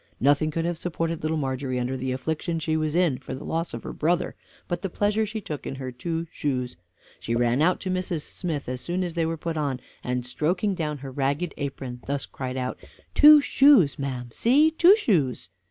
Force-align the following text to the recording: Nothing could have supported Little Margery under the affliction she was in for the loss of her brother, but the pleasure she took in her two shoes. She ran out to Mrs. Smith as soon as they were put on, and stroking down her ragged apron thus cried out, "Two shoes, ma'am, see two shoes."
Nothing 0.19 0.49
could 0.49 0.65
have 0.65 0.79
supported 0.79 1.21
Little 1.21 1.37
Margery 1.37 1.79
under 1.79 1.95
the 1.95 2.11
affliction 2.11 2.57
she 2.57 2.75
was 2.75 2.95
in 2.95 3.19
for 3.19 3.35
the 3.35 3.43
loss 3.43 3.71
of 3.71 3.83
her 3.83 3.93
brother, 3.93 4.33
but 4.67 4.81
the 4.81 4.89
pleasure 4.89 5.27
she 5.27 5.41
took 5.41 5.67
in 5.67 5.75
her 5.75 5.91
two 5.91 6.25
shoes. 6.31 6.75
She 7.19 7.35
ran 7.35 7.61
out 7.61 7.79
to 7.81 7.91
Mrs. 7.91 8.21
Smith 8.21 8.67
as 8.67 8.81
soon 8.81 9.03
as 9.03 9.13
they 9.13 9.27
were 9.27 9.37
put 9.37 9.57
on, 9.57 9.79
and 10.03 10.25
stroking 10.25 10.73
down 10.73 10.97
her 11.05 11.11
ragged 11.11 11.53
apron 11.55 12.01
thus 12.07 12.25
cried 12.25 12.57
out, 12.57 12.79
"Two 13.13 13.41
shoes, 13.41 13.99
ma'am, 13.99 14.31
see 14.33 14.71
two 14.71 14.95
shoes." 14.95 15.49